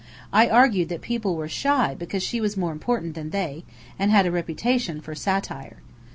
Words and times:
I 0.33 0.47
argued 0.49 0.89
that 0.89 1.01
people 1.01 1.35
were 1.35 1.47
shy 1.47 1.93
because 1.93 2.23
she 2.23 2.41
was 2.41 2.57
more 2.57 2.71
important 2.71 3.13
than 3.13 3.29
they, 3.29 3.65
and 3.99 4.09
had 4.09 4.25
a 4.25 4.31
reputation 4.31 4.99
for 4.99 5.13
satire. 5.13 5.77